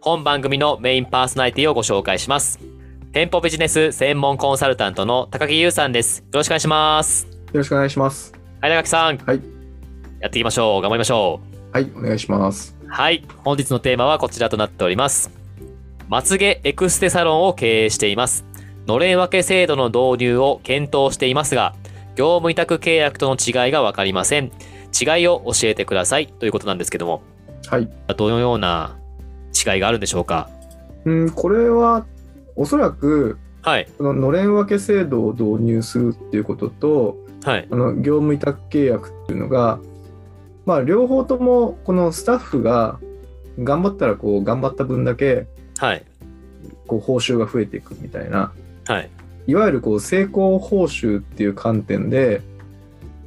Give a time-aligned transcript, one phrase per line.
[0.00, 2.60] 本番組のメインパーソナリティをご紹介します。
[3.12, 6.20] 店舗ビジネス専門コンサルタントの高木優さんです。
[6.20, 7.26] よろしくお願いします。
[7.26, 8.32] よろしくお願いします。
[8.60, 9.18] はい、高木さん。
[9.18, 9.40] はい。
[10.20, 10.82] やっていきましょう。
[10.82, 11.40] 頑張りましょ
[11.72, 12.76] はい、お願いします。
[12.84, 12.88] う。
[12.88, 13.24] はい。
[13.44, 15.30] 本日のテーマはこちらとなっております。
[16.08, 18.44] まつげエクステサロンを経営しています。
[18.86, 21.74] のれん分け制度の導入を検討していますが、
[22.14, 24.52] 業務委託契約との違いがわかりません。
[24.98, 27.22] 違いを教えてくださいということなんですけども、
[27.68, 27.88] はい。
[28.16, 28.97] どのような
[29.74, 30.48] 違いがあるんでしょうか？
[31.04, 32.06] うん、これは、
[32.56, 33.88] おそらく、はい。
[33.98, 37.68] こののれん分け制度を導入するっていうことと、はい。
[37.70, 39.78] あの業務委託契約っていうのが、
[40.66, 42.98] まあ、両方とも、このスタッフが
[43.62, 45.46] 頑張ったら、こう、頑張った分だけ、
[45.78, 46.04] はい。
[46.86, 48.52] こう、報酬が増えていくみたいな、
[48.86, 49.10] はい。
[49.46, 52.42] いわゆるこう成功報酬っていう観点で、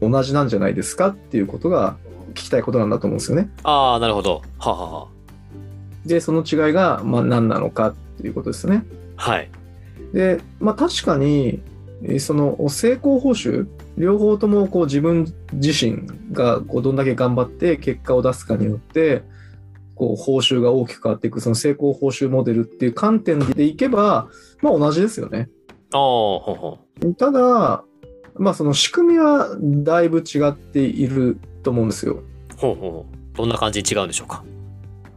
[0.02, 1.96] 同じなんじゃないですかっていうことが
[2.32, 3.50] 聞きたいことなんだと思うんですよね。
[3.64, 4.42] ああ、なるほど。
[4.60, 5.08] ははは。
[6.06, 8.84] で、その違いが、まあ、何なのかっていうことですね。
[9.16, 9.50] はい。
[10.14, 11.62] で、まあ、確かに、
[12.04, 19.22] えーその成功報酬、両方ともこう自分自身がこうどんだけ頑張って結果を出すかによって、
[19.94, 24.30] こう報酬が大きく変わっていく、その成功報酬モデルっていう観点でいけば、
[24.64, 25.50] まあ、同じですよね。
[25.94, 27.84] ああ、ほうほただ、
[28.36, 32.14] まあ、その仕組みはだいぶ違っていると思うんですよ。
[32.14, 32.24] う。
[32.58, 33.38] ほうほう。
[33.38, 34.44] どんな感じに違うんでしょうか？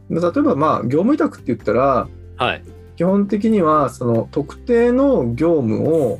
[0.09, 2.07] 例えば、まあ、業務委託って言ったら、
[2.37, 2.63] はい。
[2.95, 6.19] 基本的にはその特定の業務を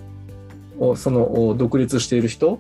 [0.78, 2.60] をそのお独立している人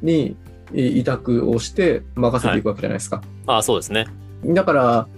[0.00, 0.36] に
[0.72, 3.22] い委託をして任せていくわけじゃないですか。
[3.46, 4.06] ああ、そうですね。
[4.44, 5.08] だから、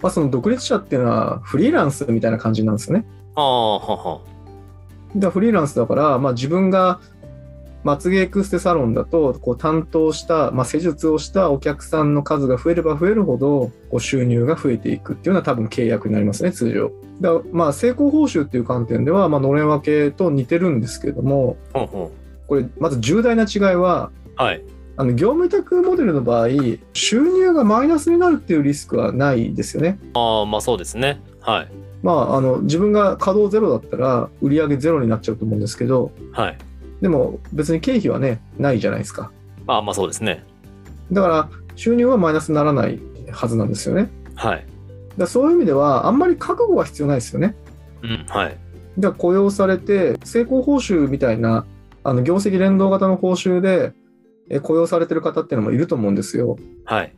[0.00, 3.04] まあ、その独立者っていうのはフリーランスみたいな感じなんですよね。
[3.34, 4.20] ああ、はは。
[5.30, 7.00] フリーランスだから、まあ、自分が
[7.84, 16.90] まつげエクステサロンだとこう担当した、まあ、施術をしたお客さんの数が増えれば増えるほどこう収入が増えていくっていうのは多分契約になりますね通常
[17.20, 22.12] だまあ成功報酬っていう観点では、まあのれん分けと似てるんですけれどもほうほ
[22.48, 24.42] これまず重大な違いはう。
[24.42, 24.62] はい。
[24.96, 26.48] あの業務委託モデルの場合
[26.92, 31.20] 収入がマイナスになるっていうリスクはないですよねああ、まあそうですね。
[31.40, 31.68] はい。
[32.02, 36.58] まああの自分が稼働ゼロだったら売り上げゼロになっちゃうと思うんですけどはい。
[37.04, 39.30] でも別に経費はねないじゃないですか
[39.66, 40.42] ああ、まあそうですね。
[41.12, 42.98] だから収入はマイナスにならない
[43.30, 44.08] はずなんですよね。
[44.34, 44.66] はい。
[45.18, 47.56] だそういう意味ではあんまり覚悟は必要ないですよね。
[48.00, 48.56] うん、はい。
[48.98, 51.66] だ雇用されて成功報酬みたいな
[52.04, 53.92] あの業績連動型の報酬で
[54.48, 56.56] え雇用されてる方っていうのもいると思うんですよ。
[56.86, 57.12] はい。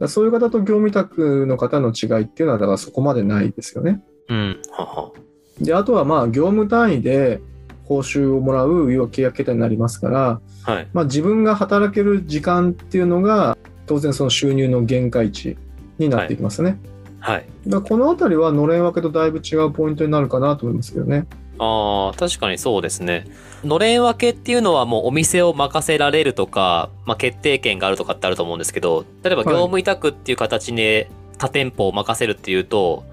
[0.00, 4.02] らそういう方と業務委託の方の違いっていうのはだからそこまでないですよね。
[4.28, 5.12] うん、はは。
[5.60, 7.40] であとはまあ業務単位で
[7.84, 10.88] 報酬をもらう要は契約形態になりますから、はい。
[10.92, 13.56] まあ、自分が働ける時間っていうのが
[13.86, 15.56] 当然その収入の限界値
[15.98, 16.78] になっていきますね。
[17.20, 17.46] はい。
[17.66, 21.26] だからこのあたりはのれん分けとだいぶ違うポイントになるかなと思いますけどね。
[21.58, 23.26] ああ、確かにそうですね。
[23.64, 33.04] のれん分けっていうのはもうお店を任せられるとか、まあ、決定権があるとかってあると思うんですけど、例えばはい業務委託っていう形で他店舗を任せるっていうと、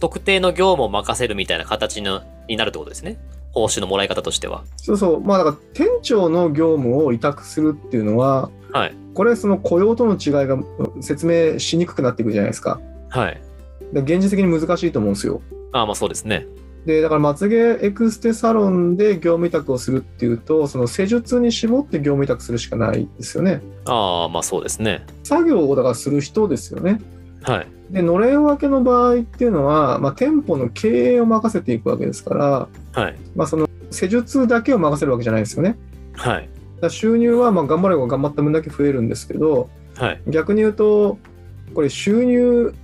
[0.00, 3.18] 特定の業務を任せるみたいな形のになるってことですね。
[3.54, 4.64] 報酬のもらい方としては。
[4.76, 5.20] そうそう。
[5.20, 8.94] まあだから店長の業務を委託するっていうのは、はい。
[9.14, 10.58] これその雇用との違いが
[11.00, 12.80] 説明しにくくなっていくじゃないですか。
[13.08, 13.40] はい。
[13.92, 15.40] で現実的に難しいと思うんですよ。
[15.72, 16.46] ああ、まあそうですね。
[16.84, 23.62] で、だからまつげエクステサロンで業務委託をするっていうと、その施術に絞って業務委託するしかないですよね。
[23.86, 25.06] ああ、まあそうですね。
[25.22, 27.00] 作業をだからする人ですよね。
[27.44, 27.66] はい。
[27.90, 33.16] で、のれん分けの場合っていうのは、まあ、店舗の経営を任せていくわけですから、はい。
[33.36, 35.76] まあ、その施術だけを任せるわけじゃないですよね。
[36.14, 36.48] はい。
[36.80, 40.20] だ収入はまあ頑張れば頑張った分だけ増えるんですけど、はい。
[40.26, 41.18] 逆に言うと、
[41.74, 42.74] これ収入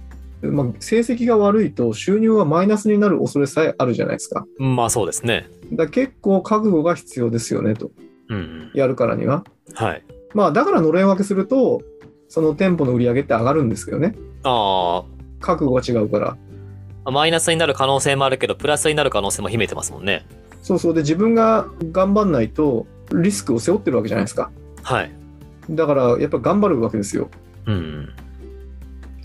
[0.42, 4.46] まあ、成績が悪いと収入がマイナスになる恐れさえあるじゃないですか。
[4.58, 5.48] まあそうですね。
[5.72, 7.90] だ結構覚悟が必要ですよねと。
[8.28, 8.70] うんうん。
[8.74, 9.44] やるからには。
[9.74, 10.04] はい。
[10.34, 11.82] まあだからのれん分けすると、
[12.28, 14.14] その店舗の売り上げって上がるんですけどね。
[14.44, 15.04] あ
[15.40, 16.36] 覚悟が違うから。
[17.04, 20.26] あ、マイナスになる可能性もあるけど、プラスになる可能性も秘めてますもんね。
[20.62, 20.94] そうそう。
[20.94, 24.50] で、自分が頑張んないとリスクを背負ってるわけじゃないですか。
[24.82, 25.10] はい。
[25.70, 27.28] だからやっぱ頑張るわけですよ。
[27.66, 28.06] うんうん。
[28.06, 28.18] だか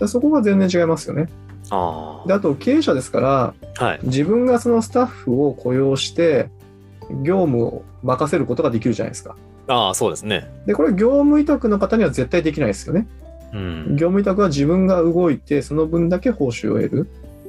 [0.00, 1.28] らそこが全然違いますよね。
[1.70, 3.84] あで、あと経営者ですから、あ。
[3.84, 4.00] はい。
[4.04, 6.48] 自分がそのスタッフを雇用して、
[7.22, 9.36] 業務を任せることができるじゃないですか。
[9.68, 10.48] ああ、そうですね。
[10.66, 13.06] で、これ業務委託の方には絶対できないですよね。
[13.56, 13.96] うん。
[13.96, 17.08] 業務委託は自分が動いて、その分だけ報酬を得る。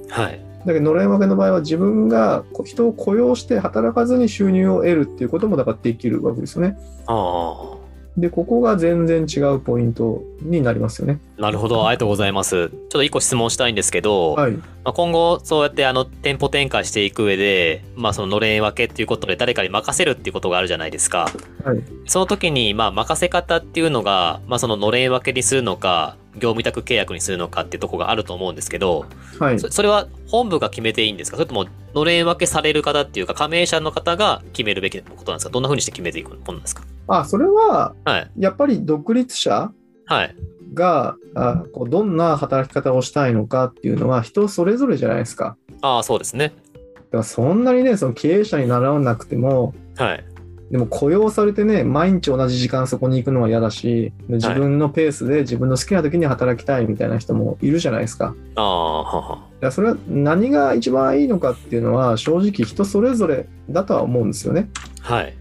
[0.09, 0.39] はい。
[0.65, 6.77] だけど、のれん分けの場合は自分が人を雇用して働かずに収入を得るっていうこともだからできるわけですよね。
[7.07, 7.76] あ
[8.17, 11.19] で、ここが全然違うポイントになりますよね。
[11.37, 11.41] あ。
[11.43, 11.87] なるほど。
[11.87, 12.69] ありがとうございます。
[12.69, 14.53] ちょっと一個質問したいんですけど、はい。
[14.53, 21.29] まあ、今後そうやってあの店舗展開していく上で、まあ、そののれん分けっていうことで誰かに任せるっていうことがあるじゃないですか。
[21.63, 21.83] はい。
[22.07, 29.05] その時に、まあ、任せ方っていうのが、まあ、そののれん分けにするのか、業務委託契約にするのかっていうところがあると思うんですけど、
[29.39, 29.59] はい。
[29.59, 31.37] そそれは本部が決めていいんですか？
[31.37, 35.49] それとも、のれん分けされる方っていうか、加盟者の方が決めるべきことなんですか？
[35.51, 36.83] どんな風にして決めていくものなんですか？
[37.07, 38.31] あ、それは、はい。
[38.37, 39.71] やっぱり独立者
[40.05, 40.35] はい。
[40.73, 45.55] があこうどんな働き方をしたいのかっていうのは人それぞれじゃないですか。
[45.81, 46.49] ああ、そうですね。
[46.49, 50.25] だからそんなにね、その経営者にならなくても、はい。
[50.71, 58.35] でも雇用されてね、毎日同じ時間そこに行くのは嫌だし、自分のペースで自分の好きな時に働きたいみたいな人もいるじゃないですか。
[58.55, 59.71] ああ、はは。
[59.71, 64.69] それは何が一番いいのかっていうのは正直人それぞれだとは思うんですよね。
[65.01, 65.33] はい。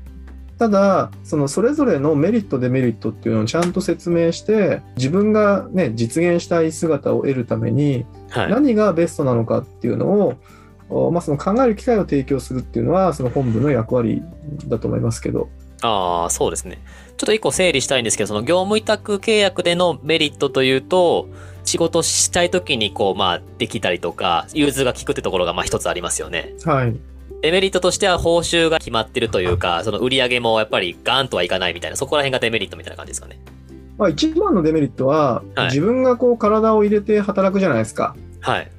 [0.58, 8.50] ただ、そのそれぞれのメリット、デメリットっていうのをちゃんと説明して、自分がね、実現したい姿を得るために、はい。
[8.50, 10.37] 何がベストなのかっていうのを、お
[10.88, 14.22] まあ、その考える機会を提供するっていうのは、その本部の役割
[14.68, 15.48] だと思いますけど。
[15.82, 16.78] ああ、そうですね。
[17.16, 21.28] ちょっと一個整理したいんですけど、その業務委託契約でのメリットというと、
[21.64, 26.54] 仕事したい時にこう、まあ、できたりとか、融通が効くってところが、まあ一つありますよね。
[26.64, 26.96] はい。
[27.42, 33.38] デメリットとしては報酬が決まってるというか、その売り上げもやっぱりガーンとはいかないみたいな、そこら辺がデメリットみたいな感じですかね。
[33.98, 38.14] まあ、一番のデメリットは、はい自分がこう体を入れて働くじゃないですか。
[38.40, 38.70] はい。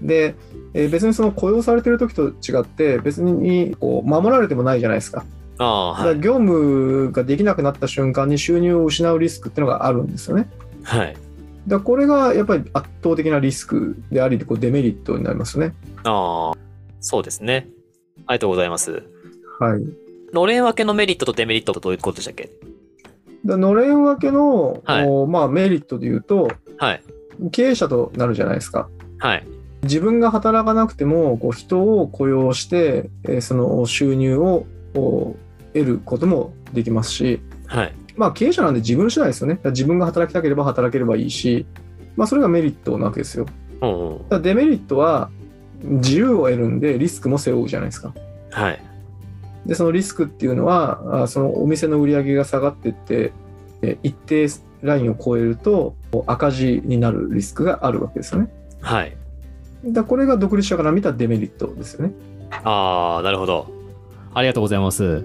[0.00, 0.34] で、
[0.74, 5.24] えー別にその雇用されてる時と違って、別にこう守られてもないじゃないですか。
[5.58, 6.20] ああ、はい。
[6.20, 10.48] 業務ができなくなった瞬間に収入を失うリスクっていうのがあるんですよね。
[10.82, 11.16] はい。
[11.68, 15.74] だこれがやっぱり圧倒的なリスクであり、こうデメリットになりますね。
[16.04, 16.58] ああ、
[17.00, 17.68] そうですね。
[18.26, 19.04] ありがとうございます。
[19.60, 19.82] はい。
[20.32, 22.50] のれん分けのメリットとデメリットとどういうことでしたっけ？
[23.44, 27.02] だのれん分けの、はいおまあ、メリットで言うと、はい。
[27.50, 28.88] 経営者となるじゃないですか。
[29.18, 29.46] はい。
[29.82, 37.94] 自分が働かなくてもこう人を雇用して、えーその収入を得ることもできますし、はい。
[38.16, 39.58] まあ、経営者なんで自分次第ですよね。
[39.64, 41.66] 自分が働きたければ働ければいいし、
[42.16, 43.46] まあ、それがメリットなわけですよ。
[43.80, 45.30] うんデメリットは
[45.82, 48.14] 自由を得るんでリスクも背負うじゃないですか。
[48.50, 48.80] はい。
[49.66, 53.32] で、そのリスクっていうのは、あそのお店の売り上げが下がっていって、
[53.82, 54.48] え一定
[54.82, 55.94] ラインを超えると
[56.26, 58.52] 赤字になるリスクがあるわけですよね。
[58.80, 59.16] はい。
[59.84, 62.12] だこれが独立者から見たデメリットですよね。
[62.64, 63.66] ああ、なるほど。
[64.34, 65.24] ありがとうございます。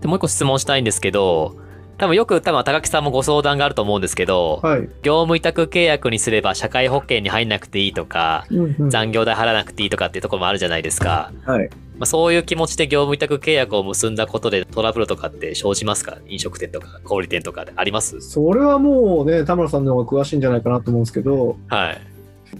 [0.00, 1.56] で、もう一個質問したいんですけど、
[1.98, 4.88] 多分よく多分高木さんもご相談があると思うんですけど、はい。
[5.02, 11.32] 業務委託契約にすれば社会保険に入んなくていいとか、うんうん残業代払わなくていいとかっていうところもあるじゃないですか。
[11.44, 11.70] はい。
[11.98, 16.18] まあ、そういう気持ちで業務委託契約を結んだことでトラブルとかって生じますか？
[16.26, 18.20] 飲食店とか小売店とかであります？
[18.20, 22.00] それはもうね、田村さんの方が詳しいんじゃないかなと思うんですけど、はい。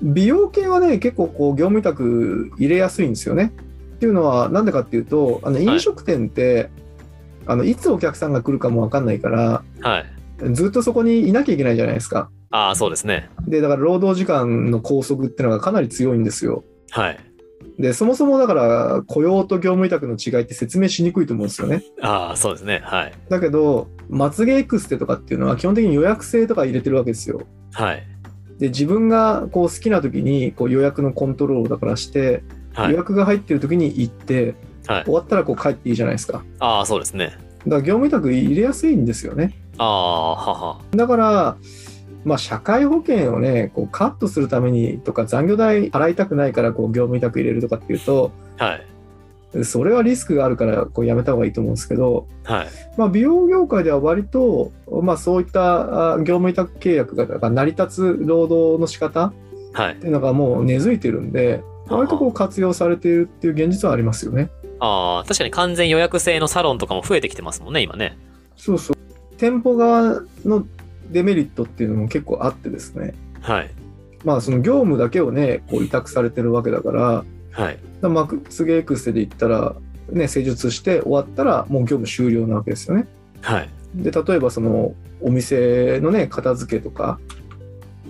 [0.01, 3.53] 美容系はね、結構こう業務委託入れやすいんですよね。
[3.97, 6.71] っていうのは、なんでかっていうと、あの飲食店って、
[7.43, 10.07] い、あのいつお客さんが来るかもわかんないから、はい。
[10.55, 12.31] ずっとそこにいなきゃいけないじゃないですか。
[12.51, 13.31] ああ、そうですね。
[13.47, 16.65] で、だから労働時間の拘束っていうのがかなり強いんですよ。
[16.91, 17.19] はい。
[17.79, 21.83] で、そもそもだから雇用と業務委託の違いって説明しにくいと思うんですよね。
[22.03, 22.83] ああ、そうですね。
[22.85, 23.13] はい。
[23.29, 27.43] だけど、まつげエクステとかっていうのは基本的に予約制とか入れてるわけですよ。
[27.73, 28.07] はい。
[28.63, 32.93] で、自分がこう好きな時にこう予約のコントロールだからして、はい。
[32.93, 34.55] 予約が入ってる時に行って、
[34.87, 36.45] はい終わったらこう帰っていいじゃないですか。
[36.59, 37.27] ああ、そうですね。
[37.27, 39.53] だから業務委託入れやすいんですよね。
[39.79, 40.81] ああ、はは。
[40.91, 41.57] だから、
[42.25, 48.87] まあ、社会保険をね、こうカットするためにとか、残業代払いたくないからこう業務委託入れるとかっていうと、はい。
[49.65, 52.69] それはリスクがあるからこうやめた方がいいと思うんですけど、はい。
[52.97, 59.33] まあ、美容業界では割と、まあ、そういったあ業務委託契約がが成り立つ労働の仕方
[59.75, 59.97] はいっ。
[59.97, 64.51] ていうのがもう根付いてるんで、割とこう活用されているっていう現実はありますよね。
[64.81, 68.17] ああ、確かに完全予約制のサロンとかも増えてきてますもんね、今ね。
[68.57, 68.97] そうそう。
[69.39, 70.67] 店舗側の
[71.11, 73.15] デメリットっていうのも結構あってですね。
[73.41, 73.71] はい。
[74.25, 77.79] まあその業務だけをね、こう委託されてるわけだから、はい。
[78.03, 79.75] まあ、ツゲエクステで言ったら、
[80.11, 83.07] ね、施術して終わったらもう業務終了なわけですよね。
[83.41, 83.69] はい。
[83.95, 87.19] で、例えばそのお店のね、片付けとか、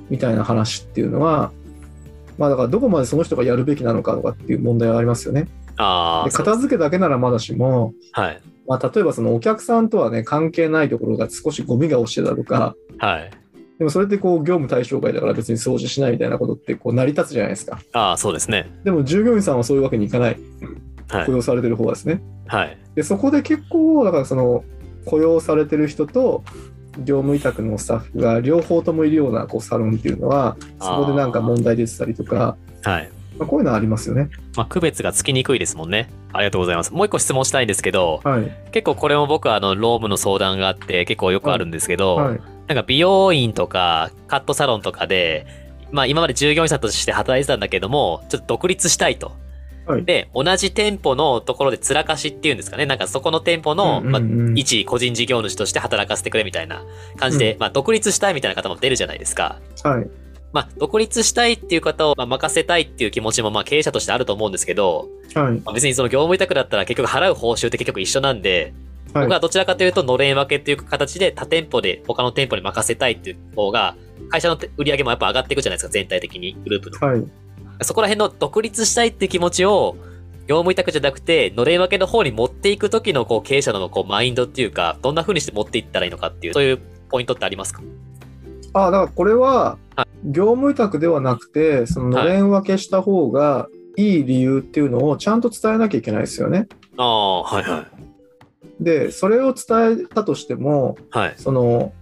[0.08, 1.52] みたいな話っていうのは、
[2.38, 5.49] まあだからどこまでその人がやるべきなのかとかっていう問題はありますよね。
[5.76, 8.40] ああ、で片付けだけならまだしも、はい。
[8.66, 13.30] まあ例えばそのお客さんとはね、関係ないところが少しゴミが落ちてたとか、はい。
[13.83, 17.81] でもそれってこう業務対象外だから別に掃除しないみたいなことってこう成り立つじゃないですか。
[17.93, 18.71] ああ、そうですね。
[18.85, 20.39] でも従業員さんはそういうわけにいかない。
[21.09, 21.33] はい雇。
[21.33, 22.23] 用されてる方はですね。
[22.47, 22.79] はい。
[22.95, 24.62] で、そこで結構、だからその
[25.05, 26.45] 雇用されてる人と
[27.01, 33.11] 業務委託のスタッフが両方ともいるようなこうサロンっていうのは、そこでなんか問題出てたりとか、はい。
[33.37, 34.31] まあ、こういうのはありますよね。
[34.57, 36.09] まあ、区別がつきにくいですもんね。
[36.33, 36.93] ありがとうございます。
[36.93, 38.71] もう一個質問したいんですけど、はい。
[38.71, 42.41] 結構これも僕はあの、ロームの相談があって結構よくあるんですけど、はい。
[42.75, 45.47] なんか美容院とかカットサロンとかで、
[45.91, 49.33] まあ今まで従業員さんとして働いてたんだけども、ちょっと独立したいと。
[49.85, 52.87] はいで、同じ店舗のところで面貸しっていうんですかね。
[52.87, 56.85] なんかそこの店舗の、うんうんうんまあ、一個人事業主として働かせてくれみたいな
[57.17, 59.61] 感じで、まあ独立したいみたいな方も出るじゃないですか。
[59.83, 60.07] はい。
[60.52, 65.61] まあ独立したいっていう方をまあ任せたいっていう気持ちもまあ経営者としてあると思うんですけど、はい。
[65.64, 73.97] まあ別にその業務委託だったら結局払う報酬って結局一緒なんで、はい僕はどちらかというと、のれん分けっていう形で他店舗で他の店舗に任せたいっていう方が、
[74.31, 76.99] 会社の売り上げもやっぱ上がっていくじゃないですか、全体的に、グループの。
[76.99, 77.25] はい。
[77.83, 79.97] そこら辺の独立したいっていう気持ちを、
[80.49, 86.78] 業務委託じゃなくて、のれん分けの方に持っていく時のこう経営者のこうマインドっていうか、どんな風にして持っていったらいいのかっていう、そういう
[87.11, 87.83] ポイントってありますか？
[88.75, 96.66] あだからこれはは、業務委託ではなくて、そののれん分けした方がいい理由っていうのをちゃんと伝えなきゃいけないですよね。
[96.97, 97.87] ああ、はいはい。
[98.83, 101.35] で、それを伝えたとしても、はい。
[101.37, 101.93] その、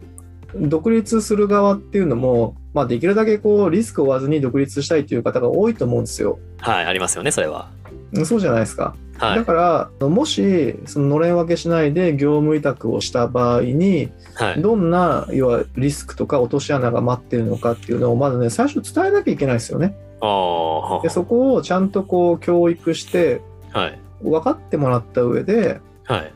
[0.57, 6.39] 独立する側っていうのも、まあ、できるだけこうリスクを負わずに独立したいという方が多いと思うんですよ。
[6.59, 7.71] はい、ありますよね、それは。
[8.13, 8.97] うんそうじゃないですか。
[9.19, 9.37] はい。
[9.37, 14.63] だから、もし、そののれん分けしないで業務委託をした場合に、はい。
[14.63, 19.95] どんな、要はリスクとか落とし穴が待ってるのかっていうのを、まずね、最初伝えなきゃいけないですよね。
[20.21, 23.99] ああ、で、そこをちゃんとこう教育して、はい。
[24.23, 26.33] 分かってもらった上で、はい。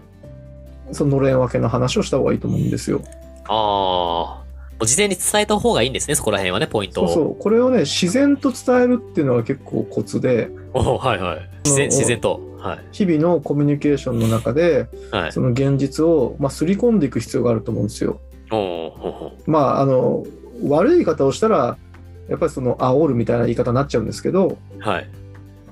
[0.95, 3.01] そののれん分けの話をした方がいいと思うんですよ。
[3.49, 4.45] ああ。
[4.75, 7.09] もう事前に伝えた方がいいんですね、そこら辺はね、ポイントを。
[7.09, 7.37] そうそう。
[7.37, 11.51] これをね、自然と伝えるっていうのが結構コツで、おはいはい。
[11.65, 12.41] 自然、お自然と。
[12.59, 12.79] はい。
[12.93, 15.33] 日々のコミュニケーションの中で、はい。
[15.33, 18.21] その現実を、まあ、すり込んでいく必要があると思うんですよ。
[19.47, 20.25] まあ、あの、
[20.67, 21.77] 悪い言い方をしたら、
[22.29, 25.09] やっぱりその、煽るみたいな言い方になっちゃうんですけど、うはい。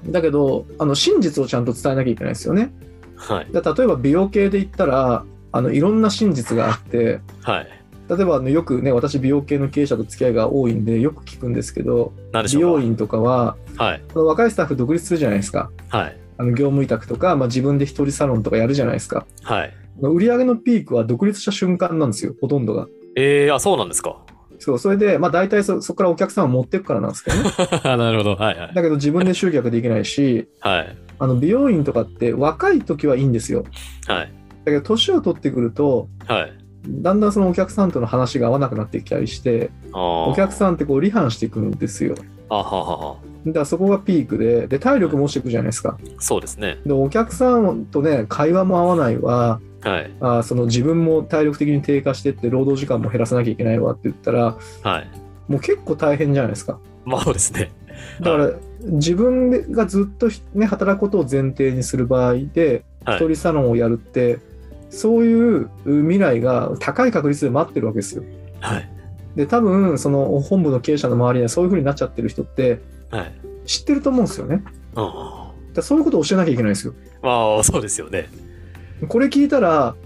[0.07, 2.73] だけど、あの、真実をちゃんと伝えなきゃいけないですよね。
[3.29, 3.47] はい。
[3.53, 7.69] だ例えば美容系で言ったら、あの、いろんな真実があって、はい。
[8.09, 12.13] 例えばあのよくね、私美容系の経営者と付き合いが多いんで、よく聞くんですけど、
[12.53, 14.03] 美容院とかは、はい。
[14.11, 15.71] あの若いスタッフ独立するじゃないですか。
[15.89, 16.17] はい。
[16.39, 19.25] あの業務委託とか、まあ、自分で一人サロンとかやるじゃないですか。
[19.43, 19.75] はい。
[20.01, 22.89] 売上のピークは独立した瞬間なんですよ、ほとんどが。
[23.15, 24.17] ええー、あ、そうなんですか？
[24.59, 27.51] そう、それで、まあ大体そそこからお客さんを持っていくからなんですけどね。
[27.97, 28.37] なるほど。
[28.37, 28.75] はいはい。
[28.75, 30.97] だけど自分で集客できないし、はい。
[31.23, 33.65] あの美容院とかって若い時はいいんですよ。
[34.09, 34.33] はい。
[34.65, 36.53] だけど年を取ってくると、はい。
[36.89, 42.17] だんだんそのお客さんとの話が合わなくなってきたりして、おお客さんってこう離反していくんですよ。
[42.49, 43.17] あははは。
[43.47, 45.97] だからそこがピークで、で、体力も落ちていくじゃないですか。
[46.19, 46.79] そうですね。
[46.85, 50.11] で、お客さんとね、会話も合わないわ、はい。
[50.19, 55.09] あーその自分も体力的に低下してって、労働時間も減らさなきゃいけないわって言ったら、はい。
[55.47, 56.81] もう結構大変じゃないですか。
[57.05, 57.71] まあそうですね。
[58.21, 58.53] だから、
[58.85, 64.39] 自分がずっと、ね、働くことを前提にする場合で、はい一人サロンをやるって、
[64.89, 68.23] そういう未来が高い確率で待ってるわけですよ。
[68.61, 68.89] はい。
[69.35, 72.81] で、多分、その本部の経営者の周りにはそういう風になっちゃってる人って
[73.11, 73.33] はい。
[73.67, 74.63] 知ってると思うんですよね。
[74.95, 75.75] だかうん。
[75.75, 76.95] らそういうことを教えなきゃいけないんですよ。
[77.23, 78.29] まあそうですよね。
[79.09, 79.97] これ聞いたら、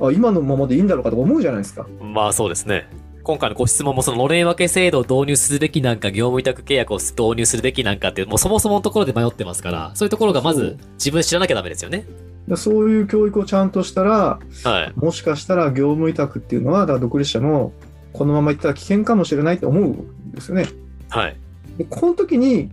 [0.00, 1.86] あ今のままでいいんだろうかとか思うじゃないですか。
[2.02, 2.88] まあそうですね。
[3.30, 12.06] 今回のご質問もそののれん分け制度を導入するべきなんか、業務委託契約を導入するべきなんかってもうそもそものところで迷ってますから、そういうところがまず自分で知らなきゃダメですよね。
[12.48, 14.92] でそういう教育をちゃんとしたら、はい。
[14.96, 17.72] もしかしたら業務委託っていうのは、だから独立者も
[18.12, 20.66] このままいったら危険かもしれないと思うんですよね。
[21.08, 21.36] はい。
[21.78, 22.72] で、この時に、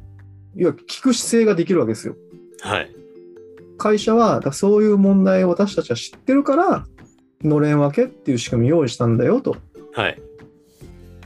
[0.55, 2.15] 要は聞く姿勢ができるわけですよ。
[2.61, 2.91] はい。
[3.77, 6.87] 会社は、だそういう問題を私たちは知ってるから、
[7.43, 9.55] のれん分けっていう仕組みを用意したんだよと。
[9.93, 10.21] はい。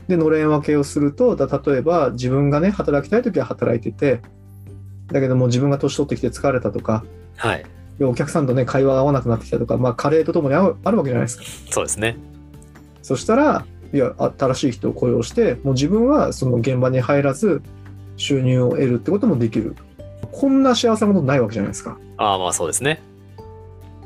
[0.08, 4.20] で、のれん分けをすると、だ例えば自分がね、働きたい時は働いてて、
[5.08, 7.04] だけども自分が年取ってきて疲れたとか、
[7.36, 7.64] はい。
[7.98, 11.44] でお客さんとね、会話が合わなくなってきたとか、まあ、加齢とともにあるあるわけじゃないですか。
[11.70, 12.16] そうですね。
[13.02, 17.62] そしたら、いや、新しい人を雇用して、もう自分はその現場に入らず、
[18.16, 19.76] 収入を得るってこともできる。
[20.30, 21.98] こんな幸せなことないわけじゃないですか。
[22.16, 23.02] ああ、まあそうですね。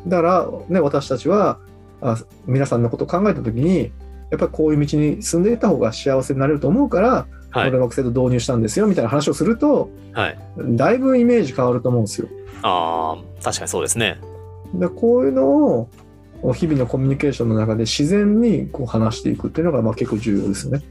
[0.07, 1.59] だから、ね、私たちは
[2.01, 3.93] あ皆さんのことを考えたときに、
[4.31, 7.79] やっぱりこういう道に進んでいった方が幸せになれると思うから、はいこれ。
[7.79, 10.39] 惑制度導入したんですよみたいな話をすると、はい。
[10.59, 12.29] だいぶイメージ変わると思うんですよ。
[12.63, 14.19] ああ、確かにそうですね。
[14.75, 15.89] でこういうの
[16.43, 20.83] を日々のコミュニケーションの中で自然にこう話していくっていうのがまあ結構重要ですね。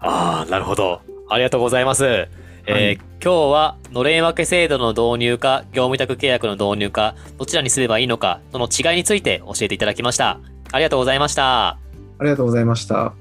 [0.00, 1.00] ああ、なるほど。
[1.28, 2.04] ありがとうございます。
[2.04, 10.40] えーはい今日は、のれん分け制度の導入か、業務委託契約の導入か、どちらにすればいいのか、その違いについて教えていただきました。
[10.72, 11.78] ありがとうございました。
[12.18, 13.12] ありがとうございました。